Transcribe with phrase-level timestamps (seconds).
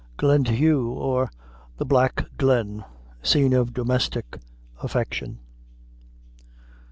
[0.17, 1.29] Glendhu, or
[1.77, 2.83] the Black Glen;
[3.21, 4.39] Scene of Domestic
[4.81, 5.37] Affection.